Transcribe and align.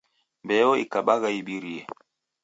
Mbeoikabagha 0.43 1.29
ibirie! 1.39 1.81